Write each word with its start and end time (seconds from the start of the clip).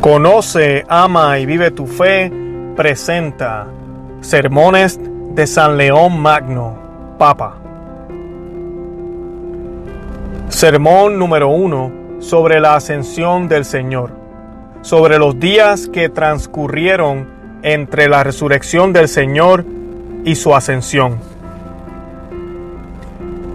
Conoce, 0.00 0.84
ama 0.88 1.38
y 1.38 1.46
vive 1.46 1.70
tu 1.70 1.86
fe 1.86 2.30
presenta 2.76 3.66
Sermones 4.20 5.00
de 5.34 5.46
San 5.46 5.76
León 5.76 6.20
Magno, 6.20 6.76
Papa. 7.18 7.56
Sermón 10.48 11.18
número 11.18 11.48
uno 11.48 11.90
sobre 12.20 12.60
la 12.60 12.76
ascensión 12.76 13.48
del 13.48 13.64
Señor, 13.64 14.10
sobre 14.82 15.18
los 15.18 15.40
días 15.40 15.88
que 15.88 16.08
transcurrieron 16.08 17.28
entre 17.62 18.08
la 18.08 18.22
resurrección 18.22 18.92
del 18.92 19.08
Señor 19.08 19.64
y 20.24 20.34
su 20.36 20.54
ascensión. 20.54 21.18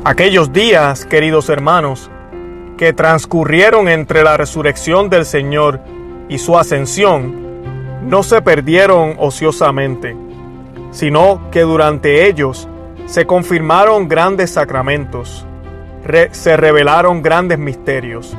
Aquellos 0.03 0.51
días, 0.51 1.05
queridos 1.05 1.49
hermanos, 1.49 2.09
que 2.77 2.93
transcurrieron 2.93 3.87
entre 3.87 4.23
la 4.23 4.35
resurrección 4.35 5.09
del 5.09 5.25
Señor 5.25 5.79
y 6.31 6.37
su 6.37 6.57
ascensión 6.57 7.35
no 8.07 8.23
se 8.23 8.41
perdieron 8.41 9.15
ociosamente, 9.19 10.15
sino 10.91 11.51
que 11.51 11.61
durante 11.61 12.25
ellos 12.25 12.69
se 13.05 13.25
confirmaron 13.25 14.07
grandes 14.07 14.51
sacramentos, 14.51 15.45
se 16.31 16.55
revelaron 16.55 17.21
grandes 17.21 17.59
misterios. 17.59 18.33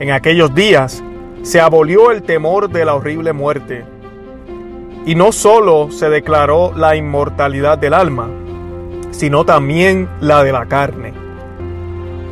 En 0.00 0.10
aquellos 0.10 0.56
días 0.56 1.04
se 1.42 1.60
abolió 1.60 2.10
el 2.10 2.24
temor 2.24 2.68
de 2.68 2.84
la 2.84 2.96
horrible 2.96 3.32
muerte, 3.32 3.84
y 5.06 5.14
no 5.14 5.30
sólo 5.30 5.92
se 5.92 6.10
declaró 6.10 6.72
la 6.74 6.96
inmortalidad 6.96 7.78
del 7.78 7.94
alma, 7.94 8.28
sino 9.12 9.44
también 9.44 10.08
la 10.20 10.42
de 10.42 10.50
la 10.50 10.66
carne. 10.66 11.14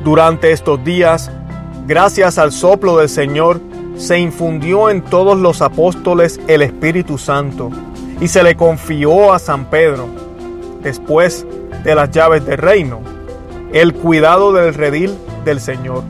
Durante 0.03 0.51
estos 0.51 0.83
días, 0.83 1.31
gracias 1.87 2.37
al 2.37 2.51
soplo 2.51 2.97
del 2.97 3.09
Señor, 3.09 3.61
se 4.03 4.19
infundió 4.19 4.91
en 4.91 5.01
todos 5.01 5.39
los 5.39 5.63
apóstoles 5.63 6.41
el 6.49 6.63
Espíritu 6.63 7.19
Santo 7.19 7.71
y 8.21 8.27
se 8.27 8.43
le 8.43 8.57
confió 8.57 9.33
a 9.33 9.39
San 9.39 9.67
Pedro, 9.67 10.09
después 10.83 11.47
de 11.85 11.95
las 11.95 12.11
llaves 12.11 12.45
del 12.45 12.59
reino, 12.59 13.01
el 13.73 13.95
cuidado 13.95 14.53
del 14.53 14.75
redil 14.75 15.17
del 15.45 15.61
Señor, 15.61 16.03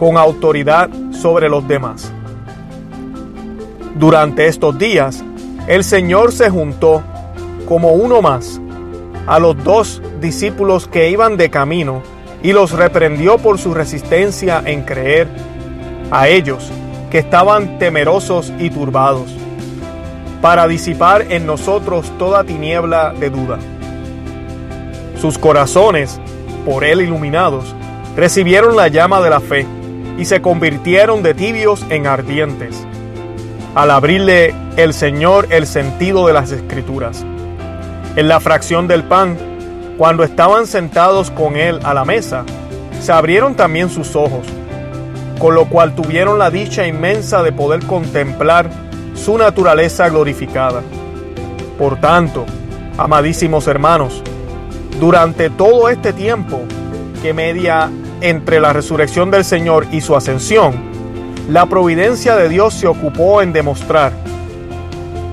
con 0.00 0.16
autoridad 0.16 0.90
sobre 1.12 1.48
los 1.48 1.66
demás. 1.68 2.12
Durante 3.94 4.48
estos 4.48 4.76
días, 4.76 5.22
el 5.68 5.84
Señor 5.84 6.32
se 6.32 6.50
juntó 6.50 7.04
como 7.68 7.92
uno 7.92 8.20
más 8.20 8.60
a 9.28 9.38
los 9.38 9.62
dos 9.62 10.02
discípulos 10.20 10.88
que 10.88 11.08
iban 11.08 11.36
de 11.36 11.50
camino 11.50 12.02
y 12.42 12.52
los 12.52 12.72
reprendió 12.72 13.38
por 13.38 13.60
su 13.60 13.74
resistencia 13.74 14.60
en 14.66 14.82
creer 14.82 15.28
a 16.10 16.26
ellos 16.26 16.72
que 17.12 17.18
estaban 17.18 17.78
temerosos 17.78 18.54
y 18.58 18.70
turbados, 18.70 19.30
para 20.40 20.66
disipar 20.66 21.30
en 21.30 21.44
nosotros 21.44 22.10
toda 22.18 22.42
tiniebla 22.42 23.12
de 23.12 23.28
duda. 23.28 23.58
Sus 25.20 25.36
corazones, 25.36 26.18
por 26.64 26.84
él 26.84 27.02
iluminados, 27.02 27.76
recibieron 28.16 28.76
la 28.76 28.88
llama 28.88 29.20
de 29.20 29.28
la 29.28 29.40
fe 29.40 29.66
y 30.16 30.24
se 30.24 30.40
convirtieron 30.40 31.22
de 31.22 31.34
tibios 31.34 31.84
en 31.90 32.06
ardientes, 32.06 32.82
al 33.74 33.90
abrirle 33.90 34.54
el 34.78 34.94
Señor 34.94 35.48
el 35.50 35.66
sentido 35.66 36.26
de 36.26 36.32
las 36.32 36.50
escrituras. 36.50 37.26
En 38.16 38.26
la 38.26 38.40
fracción 38.40 38.88
del 38.88 39.04
pan, 39.04 39.36
cuando 39.98 40.24
estaban 40.24 40.66
sentados 40.66 41.30
con 41.30 41.56
él 41.56 41.78
a 41.84 41.92
la 41.92 42.06
mesa, 42.06 42.46
se 43.02 43.12
abrieron 43.12 43.54
también 43.54 43.90
sus 43.90 44.16
ojos 44.16 44.46
con 45.38 45.54
lo 45.54 45.66
cual 45.66 45.94
tuvieron 45.94 46.38
la 46.38 46.50
dicha 46.50 46.86
inmensa 46.86 47.42
de 47.42 47.52
poder 47.52 47.84
contemplar 47.86 48.70
su 49.14 49.36
naturaleza 49.38 50.08
glorificada. 50.08 50.82
Por 51.78 52.00
tanto, 52.00 52.46
amadísimos 52.96 53.66
hermanos, 53.66 54.22
durante 55.00 55.50
todo 55.50 55.88
este 55.88 56.12
tiempo 56.12 56.60
que 57.22 57.34
media 57.34 57.90
entre 58.20 58.60
la 58.60 58.72
resurrección 58.72 59.30
del 59.30 59.44
Señor 59.44 59.86
y 59.90 60.00
su 60.00 60.14
ascensión, 60.14 60.74
la 61.48 61.66
providencia 61.66 62.36
de 62.36 62.48
Dios 62.48 62.74
se 62.74 62.86
ocupó 62.86 63.42
en 63.42 63.52
demostrar, 63.52 64.12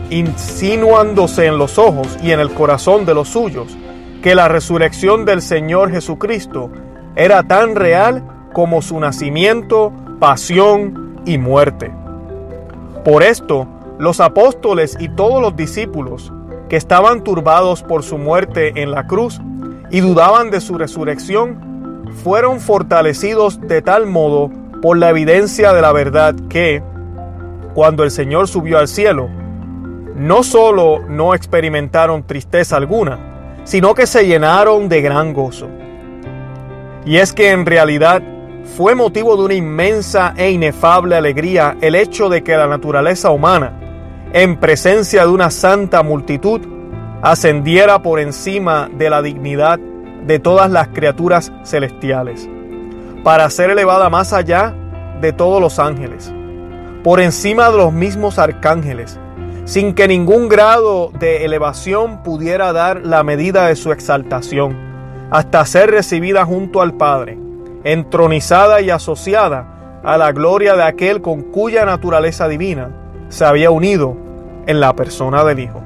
insinuándose 0.09 1.45
en 1.45 1.57
los 1.57 1.77
ojos 1.77 2.17
y 2.23 2.31
en 2.31 2.39
el 2.39 2.51
corazón 2.51 3.05
de 3.05 3.13
los 3.13 3.29
suyos, 3.29 3.77
que 4.23 4.35
la 4.35 4.47
resurrección 4.47 5.23
del 5.23 5.41
Señor 5.41 5.91
Jesucristo 5.91 6.71
era 7.15 7.43
tan 7.43 7.75
real 7.75 8.38
como 8.59 8.81
su 8.81 8.99
nacimiento, 8.99 9.93
pasión 10.19 11.21
y 11.25 11.37
muerte. 11.37 11.93
Por 13.05 13.23
esto, 13.23 13.69
los 13.97 14.19
apóstoles 14.19 14.97
y 14.99 15.07
todos 15.07 15.41
los 15.41 15.55
discípulos 15.55 16.33
que 16.67 16.75
estaban 16.75 17.23
turbados 17.23 17.83
por 17.83 18.03
su 18.03 18.17
muerte 18.17 18.73
en 18.83 18.91
la 18.91 19.07
cruz 19.07 19.39
y 19.91 20.01
dudaban 20.01 20.51
de 20.51 20.59
su 20.59 20.77
resurrección, 20.77 22.03
fueron 22.21 22.59
fortalecidos 22.59 23.61
de 23.61 23.81
tal 23.81 24.07
modo 24.07 24.51
por 24.81 24.97
la 24.97 25.11
evidencia 25.11 25.71
de 25.71 25.81
la 25.81 25.93
verdad 25.93 26.35
que, 26.49 26.83
cuando 27.73 28.03
el 28.03 28.11
Señor 28.11 28.49
subió 28.49 28.77
al 28.77 28.89
cielo, 28.89 29.29
no 30.17 30.43
solo 30.43 30.99
no 31.07 31.33
experimentaron 31.33 32.23
tristeza 32.23 32.75
alguna, 32.75 33.61
sino 33.63 33.93
que 33.93 34.05
se 34.05 34.27
llenaron 34.27 34.89
de 34.89 35.01
gran 35.01 35.31
gozo. 35.31 35.69
Y 37.05 37.15
es 37.19 37.31
que 37.31 37.51
en 37.51 37.65
realidad 37.65 38.21
fue 38.63 38.95
motivo 38.95 39.35
de 39.35 39.43
una 39.43 39.53
inmensa 39.53 40.33
e 40.37 40.51
inefable 40.51 41.15
alegría 41.15 41.77
el 41.81 41.95
hecho 41.95 42.29
de 42.29 42.43
que 42.43 42.55
la 42.55 42.67
naturaleza 42.67 43.29
humana, 43.29 43.73
en 44.33 44.59
presencia 44.59 45.23
de 45.25 45.31
una 45.31 45.49
santa 45.49 46.03
multitud, 46.03 46.61
ascendiera 47.21 48.01
por 48.01 48.19
encima 48.19 48.89
de 48.97 49.09
la 49.09 49.21
dignidad 49.21 49.79
de 49.79 50.39
todas 50.39 50.69
las 50.71 50.89
criaturas 50.89 51.51
celestiales, 51.63 52.47
para 53.23 53.49
ser 53.49 53.71
elevada 53.71 54.09
más 54.09 54.31
allá 54.33 54.73
de 55.19 55.33
todos 55.33 55.61
los 55.61 55.79
ángeles, 55.79 56.33
por 57.03 57.19
encima 57.19 57.69
de 57.69 57.77
los 57.77 57.91
mismos 57.91 58.39
arcángeles, 58.39 59.19
sin 59.65 59.93
que 59.93 60.07
ningún 60.07 60.47
grado 60.47 61.11
de 61.19 61.43
elevación 61.45 62.23
pudiera 62.23 62.71
dar 62.71 63.05
la 63.05 63.23
medida 63.23 63.67
de 63.67 63.75
su 63.75 63.91
exaltación, 63.91 64.77
hasta 65.31 65.65
ser 65.65 65.91
recibida 65.91 66.45
junto 66.45 66.81
al 66.81 66.93
Padre 66.93 67.48
entronizada 67.83 68.81
y 68.81 68.89
asociada 68.89 70.01
a 70.03 70.17
la 70.17 70.31
gloria 70.31 70.75
de 70.75 70.83
aquel 70.83 71.21
con 71.21 71.43
cuya 71.43 71.85
naturaleza 71.85 72.47
divina 72.47 72.89
se 73.29 73.45
había 73.45 73.71
unido 73.71 74.15
en 74.65 74.79
la 74.79 74.95
persona 74.95 75.43
del 75.43 75.59
Hijo. 75.59 75.81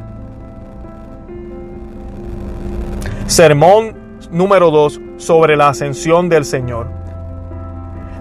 Sermón 3.28 3.96
número 4.32 4.72
2 4.72 5.02
sobre 5.18 5.56
la 5.56 5.70
ascensión 5.70 6.30
del 6.30 6.46
Señor. 6.46 6.88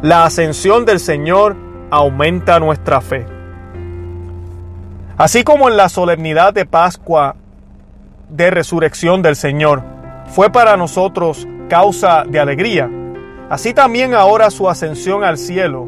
La 0.02 0.24
ascensión 0.24 0.84
del 0.84 1.00
Señor 1.00 1.56
aumenta 1.90 2.58
nuestra 2.60 3.00
fe. 3.00 3.26
Así 5.16 5.44
como 5.44 5.68
en 5.68 5.76
la 5.76 5.88
solemnidad 5.88 6.54
de 6.54 6.66
Pascua 6.66 7.36
de 8.28 8.50
resurrección 8.50 9.22
del 9.22 9.36
Señor 9.36 9.82
fue 10.26 10.50
para 10.50 10.76
nosotros 10.76 11.46
causa 11.68 12.24
de 12.26 12.40
alegría, 12.40 12.90
Así 13.52 13.74
también 13.74 14.14
ahora 14.14 14.50
su 14.50 14.66
ascensión 14.66 15.24
al 15.24 15.36
cielo 15.36 15.86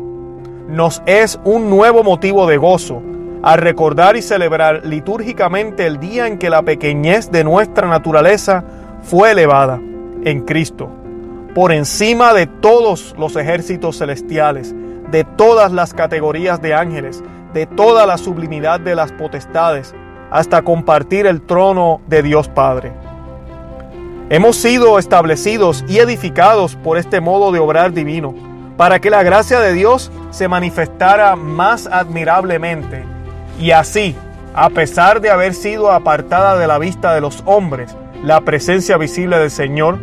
nos 0.68 1.02
es 1.06 1.40
un 1.44 1.70
nuevo 1.70 2.04
motivo 2.04 2.46
de 2.46 2.58
gozo 2.58 3.00
al 3.42 3.56
recordar 3.56 4.18
y 4.18 4.20
celebrar 4.20 4.84
litúrgicamente 4.84 5.86
el 5.86 5.98
día 5.98 6.26
en 6.26 6.36
que 6.36 6.50
la 6.50 6.60
pequeñez 6.60 7.30
de 7.30 7.42
nuestra 7.42 7.88
naturaleza 7.88 8.64
fue 9.02 9.30
elevada 9.30 9.80
en 10.24 10.42
Cristo, 10.42 10.90
por 11.54 11.72
encima 11.72 12.34
de 12.34 12.46
todos 12.46 13.14
los 13.16 13.34
ejércitos 13.34 13.96
celestiales, 13.96 14.74
de 15.10 15.24
todas 15.24 15.72
las 15.72 15.94
categorías 15.94 16.60
de 16.60 16.74
ángeles, 16.74 17.24
de 17.54 17.64
toda 17.64 18.04
la 18.04 18.18
sublimidad 18.18 18.78
de 18.78 18.94
las 18.94 19.10
potestades, 19.12 19.94
hasta 20.30 20.60
compartir 20.60 21.26
el 21.26 21.40
trono 21.40 22.02
de 22.08 22.22
Dios 22.22 22.46
Padre. 22.46 22.92
Hemos 24.30 24.56
sido 24.56 24.98
establecidos 24.98 25.84
y 25.86 25.98
edificados 25.98 26.76
por 26.76 26.96
este 26.96 27.20
modo 27.20 27.52
de 27.52 27.58
obrar 27.58 27.92
divino, 27.92 28.34
para 28.78 28.98
que 28.98 29.10
la 29.10 29.22
gracia 29.22 29.60
de 29.60 29.74
Dios 29.74 30.10
se 30.30 30.48
manifestara 30.48 31.36
más 31.36 31.86
admirablemente 31.86 33.04
y 33.60 33.70
así, 33.72 34.16
a 34.54 34.70
pesar 34.70 35.20
de 35.20 35.30
haber 35.30 35.52
sido 35.52 35.92
apartada 35.92 36.56
de 36.56 36.66
la 36.66 36.78
vista 36.78 37.14
de 37.14 37.20
los 37.20 37.42
hombres, 37.44 37.94
la 38.22 38.40
presencia 38.40 38.96
visible 38.96 39.38
del 39.38 39.50
Señor, 39.50 39.98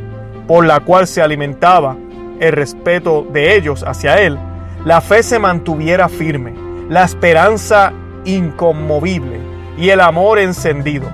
por 0.47 0.65
la 0.65 0.81
cual 0.81 1.07
se 1.07 1.23
alimentaba 1.23 1.97
el 2.39 2.51
respeto 2.51 3.25
de 3.33 3.55
ellos 3.55 3.83
hacia 3.83 4.21
Él, 4.21 4.37
la 4.85 5.01
fe 5.01 5.23
se 5.23 5.39
mantuviera 5.39 6.09
firme, 6.09 6.53
la 6.89 7.03
esperanza 7.03 7.91
inconmovible 8.25 9.39
y 9.77 9.89
el 9.89 9.99
amor 9.99 10.37
encendido. 10.37 11.09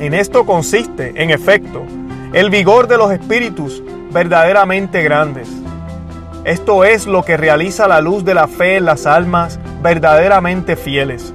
En 0.00 0.14
esto 0.14 0.44
consiste, 0.44 1.12
en 1.16 1.30
efecto, 1.30 1.84
el 2.32 2.50
vigor 2.50 2.88
de 2.88 2.98
los 2.98 3.10
espíritus 3.10 3.82
verdaderamente 4.10 5.02
grandes. 5.02 5.48
Esto 6.44 6.84
es 6.84 7.06
lo 7.06 7.24
que 7.24 7.36
realiza 7.36 7.88
la 7.88 8.00
luz 8.00 8.24
de 8.24 8.34
la 8.34 8.48
fe 8.48 8.76
en 8.76 8.84
las 8.84 9.06
almas 9.06 9.58
verdaderamente 9.82 10.76
fieles. 10.76 11.32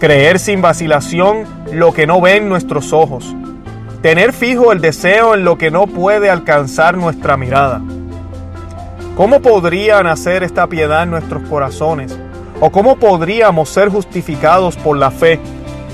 Creer 0.00 0.38
sin 0.38 0.62
vacilación 0.62 1.44
lo 1.72 1.92
que 1.92 2.06
no 2.06 2.20
ven 2.20 2.48
nuestros 2.48 2.92
ojos. 2.92 3.34
Tener 4.02 4.32
fijo 4.32 4.72
el 4.72 4.80
deseo 4.80 5.34
en 5.34 5.44
lo 5.44 5.58
que 5.58 5.70
no 5.70 5.86
puede 5.86 6.28
alcanzar 6.28 6.96
nuestra 6.96 7.36
mirada. 7.36 7.80
¿Cómo 9.16 9.40
podría 9.40 10.02
nacer 10.02 10.42
esta 10.42 10.66
piedad 10.66 11.04
en 11.04 11.10
nuestros 11.10 11.48
corazones? 11.48 12.18
¿O 12.60 12.70
cómo 12.70 12.96
podríamos 12.96 13.68
ser 13.68 13.88
justificados 13.90 14.76
por 14.76 14.96
la 14.96 15.10
fe 15.12 15.38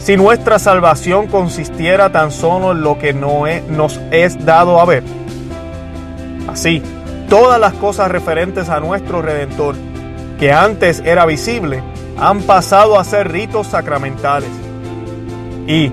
si 0.09 0.17
nuestra 0.17 0.59
salvación 0.59 1.27
consistiera 1.27 2.11
tan 2.11 2.33
solo 2.33 2.73
en 2.73 2.81
lo 2.81 2.99
que 2.99 3.13
no 3.13 3.43
nos 3.69 4.01
es 4.11 4.43
dado 4.43 4.81
a 4.81 4.87
ver? 4.87 5.03
Así, 6.51 6.83
todas 7.29 7.61
las 7.61 7.75
cosas 7.75 8.11
referentes 8.11 8.71
a 8.71 8.81
nuestro 8.81 9.21
Redentor, 9.21 9.75
que 10.39 10.51
antes 10.51 11.03
era 11.05 11.27
visible, 11.27 11.83
han 12.19 12.41
pasado 12.41 12.99
a 12.99 13.05
ser 13.05 13.31
ritos 13.31 13.67
sacramentales. 13.67 14.49
Y, 15.67 15.93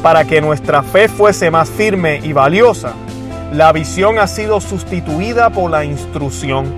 para 0.00 0.24
que 0.26 0.40
nuestra 0.40 0.84
fe 0.84 1.08
fuese 1.08 1.50
más 1.50 1.68
firme 1.68 2.20
y 2.22 2.32
valiosa, 2.32 2.92
la 3.52 3.72
visión 3.72 4.20
ha 4.20 4.28
sido 4.28 4.60
sustituida 4.60 5.50
por 5.50 5.72
la 5.72 5.84
instrucción. 5.84 6.72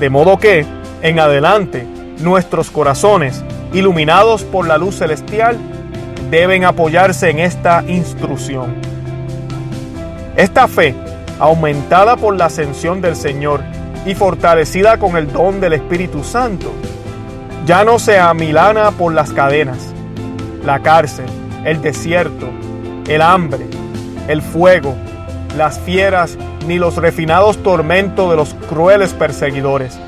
De 0.00 0.08
modo 0.08 0.38
que, 0.38 0.64
en 1.02 1.20
adelante, 1.20 1.86
nuestros 2.20 2.70
corazones, 2.70 3.44
iluminados 3.74 4.44
por 4.44 4.66
la 4.66 4.78
luz 4.78 4.96
celestial, 4.96 5.58
deben 6.30 6.64
apoyarse 6.64 7.30
en 7.30 7.38
esta 7.38 7.82
instrucción. 7.86 8.74
Esta 10.36 10.68
fe, 10.68 10.94
aumentada 11.38 12.16
por 12.16 12.36
la 12.36 12.46
ascensión 12.46 13.00
del 13.00 13.16
Señor 13.16 13.62
y 14.06 14.14
fortalecida 14.14 14.98
con 14.98 15.16
el 15.16 15.32
don 15.32 15.60
del 15.60 15.72
Espíritu 15.72 16.22
Santo, 16.22 16.72
ya 17.66 17.84
no 17.84 17.98
se 17.98 18.18
amilana 18.18 18.90
por 18.92 19.12
las 19.12 19.32
cadenas, 19.32 19.92
la 20.64 20.80
cárcel, 20.80 21.26
el 21.64 21.82
desierto, 21.82 22.48
el 23.08 23.22
hambre, 23.22 23.66
el 24.28 24.42
fuego, 24.42 24.94
las 25.56 25.80
fieras 25.80 26.38
ni 26.66 26.78
los 26.78 26.96
refinados 26.96 27.62
tormentos 27.62 28.30
de 28.30 28.36
los 28.36 28.54
crueles 28.54 29.12
perseguidores. 29.12 29.98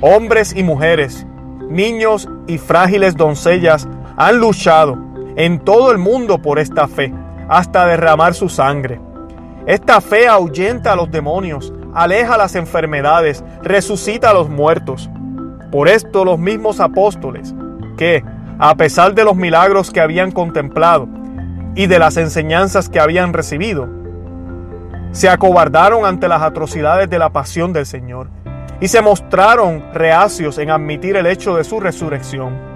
Hombres 0.00 0.54
y 0.56 0.62
mujeres, 0.62 1.26
niños 1.68 2.28
y 2.46 2.58
frágiles 2.58 3.16
doncellas 3.16 3.86
han 4.16 4.38
luchado 4.38 4.98
en 5.36 5.60
todo 5.60 5.90
el 5.90 5.98
mundo 5.98 6.40
por 6.40 6.58
esta 6.58 6.88
fe, 6.88 7.12
hasta 7.48 7.86
derramar 7.86 8.34
su 8.34 8.48
sangre. 8.48 9.00
Esta 9.66 10.00
fe 10.00 10.28
ahuyenta 10.28 10.92
a 10.92 10.96
los 10.96 11.10
demonios, 11.10 11.72
aleja 11.94 12.36
las 12.36 12.54
enfermedades, 12.54 13.44
resucita 13.62 14.30
a 14.30 14.34
los 14.34 14.48
muertos. 14.48 15.10
Por 15.70 15.88
esto 15.88 16.24
los 16.24 16.38
mismos 16.38 16.80
apóstoles, 16.80 17.54
que, 17.96 18.24
a 18.58 18.74
pesar 18.76 19.14
de 19.14 19.24
los 19.24 19.36
milagros 19.36 19.90
que 19.90 20.00
habían 20.00 20.32
contemplado 20.32 21.08
y 21.74 21.86
de 21.86 21.98
las 21.98 22.16
enseñanzas 22.16 22.88
que 22.88 23.00
habían 23.00 23.32
recibido, 23.32 23.88
se 25.12 25.28
acobardaron 25.28 26.06
ante 26.06 26.28
las 26.28 26.42
atrocidades 26.42 27.08
de 27.08 27.18
la 27.18 27.30
pasión 27.30 27.72
del 27.72 27.86
Señor 27.86 28.28
y 28.80 28.88
se 28.88 29.02
mostraron 29.02 29.84
reacios 29.92 30.58
en 30.58 30.70
admitir 30.70 31.16
el 31.16 31.26
hecho 31.26 31.54
de 31.54 31.64
su 31.64 31.80
resurrección. 31.80 32.71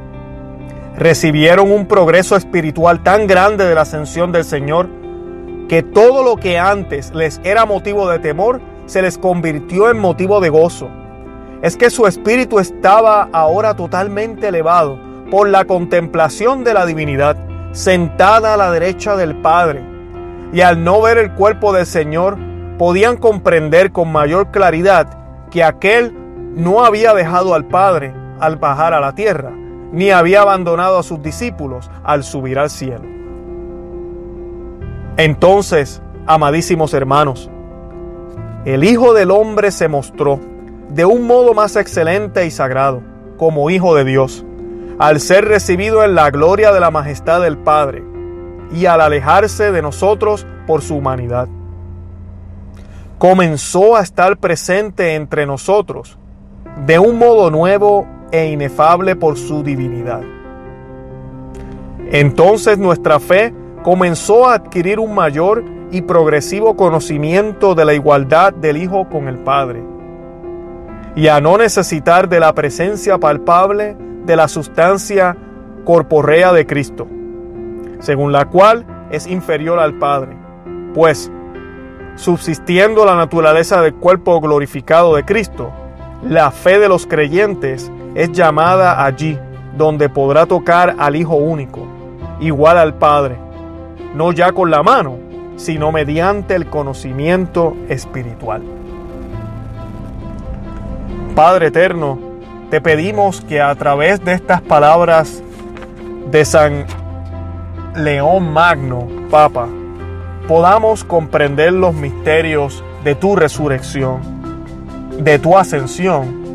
Recibieron 0.99 1.71
un 1.71 1.87
progreso 1.87 2.37
espiritual 2.37 3.03
tan 3.03 3.27
grande 3.27 3.67
de 3.67 3.75
la 3.75 3.83
ascensión 3.83 4.33
del 4.33 4.45
Señor 4.45 4.89
que 5.69 5.83
todo 5.83 6.23
lo 6.23 6.37
que 6.37 6.59
antes 6.59 7.13
les 7.15 7.41
era 7.45 7.67
motivo 7.67 8.09
de 8.09 8.19
temor 8.19 8.61
se 8.87 9.03
les 9.03 9.19
convirtió 9.19 9.91
en 9.91 9.99
motivo 9.99 10.41
de 10.41 10.49
gozo. 10.49 10.89
Es 11.61 11.77
que 11.77 11.91
su 11.91 12.07
espíritu 12.07 12.61
estaba 12.61 13.29
ahora 13.33 13.75
totalmente 13.75 14.49
elevado 14.49 14.99
por 15.31 15.49
la 15.49 15.65
contemplación 15.65 16.65
de 16.65 16.73
la 16.73 16.87
divinidad, 16.87 17.37
sentada 17.73 18.55
a 18.55 18.57
la 18.57 18.71
derecha 18.71 19.17
del 19.17 19.37
Padre 19.37 19.83
y 20.53 20.61
al 20.63 20.83
no 20.83 21.03
ver 21.03 21.19
el 21.19 21.33
cuerpo 21.35 21.73
del 21.73 21.85
Señor 21.85 22.39
podían 22.79 23.17
comprender 23.17 23.93
con 23.93 24.13
mayor 24.13 24.51
claridad 24.51 25.09
que 25.51 25.65
aquel 25.65 26.15
no 26.55 26.85
había 26.85 27.13
dejado 27.13 27.55
al 27.55 27.67
Padre 27.67 28.15
al 28.39 28.57
bajar 28.57 28.95
a 28.95 29.01
la 29.01 29.15
tierra, 29.15 29.53
ni 29.93 30.11
había 30.11 30.43
abandonado 30.43 30.99
a 30.99 31.03
sus 31.03 31.23
discípulos 31.23 31.91
al 32.05 32.25
subir 32.25 32.59
al 32.59 32.71
cielo. 32.71 33.05
Entonces, 35.17 36.03
amadísimos 36.27 36.93
hermanos, 36.93 37.51
el 38.65 38.85
Hijo 38.85 39.15
del 39.15 39.31
Hombre 39.31 39.71
se 39.71 39.89
mostró 39.89 40.41
de 40.89 41.05
un 41.05 41.27
modo 41.27 41.55
más 41.55 41.77
excelente 41.77 42.47
y 42.47 42.51
sagrado, 42.51 43.03
como 43.37 43.71
Hijo 43.71 43.95
de 43.95 44.05
Dios, 44.05 44.45
al 44.99 45.21
ser 45.21 45.45
recibido 45.45 46.05
en 46.05 46.15
la 46.15 46.31
gloria 46.31 46.73
de 46.73 46.81
la 46.81 46.91
majestad 46.91 47.41
del 47.43 47.59
Padre 47.59 48.03
y 48.73 48.87
al 48.87 49.01
alejarse 49.01 49.71
de 49.73 49.83
nosotros 49.83 50.47
por 50.67 50.83
su 50.83 50.97
humanidad. 50.97 51.49
Comenzó 53.19 53.97
a 53.97 54.03
estar 54.03 54.37
presente 54.37 55.15
entre 55.15 55.47
nosotros 55.47 56.19
de 56.85 56.99
un 56.99 57.19
modo 57.19 57.51
nuevo 57.51 58.07
e 58.31 58.47
inefable 58.47 59.17
por 59.17 59.37
su 59.37 59.63
divinidad. 59.63 60.23
Entonces 62.11 62.79
nuestra 62.79 63.21
fe 63.21 63.53
comenzó 63.83 64.49
a 64.49 64.55
adquirir 64.55 64.99
un 64.99 65.15
mayor 65.15 65.65
y 65.91 66.03
progresivo 66.03 66.77
conocimiento 66.77 67.75
de 67.75 67.85
la 67.85 67.95
igualdad 67.95 68.53
del 68.53 68.77
Hijo 68.77 69.09
con 69.09 69.29
el 69.29 69.39
Padre 69.39 69.83
y 71.15 71.29
a 71.29 71.41
no 71.41 71.57
necesitar 71.57 72.29
de 72.29 72.41
la 72.41 72.53
presencia 72.53 73.19
palpable 73.19 73.97
de 74.25 74.37
la 74.37 74.49
sustancia 74.49 75.37
corporea 75.85 76.53
de 76.53 76.67
Cristo 76.67 77.07
según 78.01 78.33
la 78.33 78.47
cual 78.47 78.87
es 79.11 79.27
inferior 79.27 79.79
al 79.79 79.95
Padre. 79.95 80.37
Pues, 80.95 81.31
subsistiendo 82.17 83.05
la 83.05 83.17
naturaleza 83.17 83.83
del 83.83 83.95
cuerpo 83.95 84.41
glorificado 84.41 85.15
de 85.15 85.25
Cristo, 85.25 85.71
la 86.23 86.51
fe 86.51 86.79
de 86.79 86.89
los 86.89 87.07
creyentes 87.07 87.91
es 88.17 88.33
llamada 88.33 89.05
allí 89.05 89.39
donde 89.77 90.09
podrá 90.09 90.47
tocar 90.47 90.97
al 90.99 91.17
Hijo 91.17 91.35
único, 91.35 91.87
igual 92.41 92.79
al 92.79 92.95
Padre, 92.95 93.37
no 94.15 94.33
ya 94.33 94.53
con 94.53 94.71
la 94.71 94.83
mano, 94.83 95.19
sino 95.57 95.93
mediante 95.93 96.55
el 96.55 96.67
conocimiento 96.67 97.77
espiritual. 97.91 98.63
Padre 101.35 101.67
eterno, 101.67 102.19
te 102.71 102.81
pedimos 102.81 103.43
que 103.43 103.61
a 103.61 103.75
través 103.75 104.25
de 104.25 104.33
estas 104.33 104.63
palabras 104.63 105.43
de 106.31 106.43
San 106.47 106.87
León 107.95 108.51
Magno, 108.51 109.09
Papa, 109.31 109.69
podamos 110.49 111.05
comprender 111.05 111.75
los 111.75 111.95
misterios 111.95 112.83
de 113.05 113.15
tu 113.15 113.37
resurrección, 113.37 114.21
de 115.19 115.39
tu 115.39 115.59
ascensión 115.59 116.46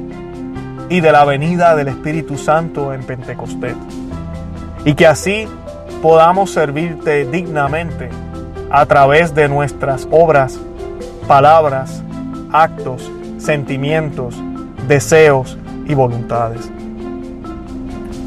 y 0.92 1.00
de 1.00 1.14
la 1.14 1.24
venida 1.24 1.74
del 1.74 1.88
Espíritu 1.88 2.38
Santo 2.38 2.94
en 2.94 3.02
Pentecostés. 3.06 3.78
Y 4.84 4.94
que 4.94 5.08
así 5.08 5.48
podamos 6.02 6.52
servirte 6.52 7.24
dignamente 7.24 8.10
a 8.70 8.86
través 8.86 9.34
de 9.34 9.48
nuestras 9.48 10.06
obras, 10.12 10.60
palabras, 11.30 12.04
actos, 12.52 13.10
sentimientos, 13.38 14.36
deseos 14.90 15.58
y 15.88 15.94
voluntades. 15.94 16.70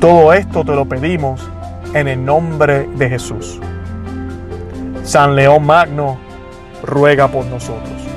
Todo 0.01 0.33
esto 0.33 0.65
te 0.65 0.75
lo 0.75 0.87
pedimos 0.87 1.47
en 1.93 2.09
el 2.09 2.25
nombre 2.25 2.89
de 2.97 3.11
Jesús. 3.11 3.61
San 5.03 5.37
León 5.37 5.67
Magno, 5.67 6.17
ruega 6.83 7.29
por 7.29 7.45
nosotros. 7.45 8.14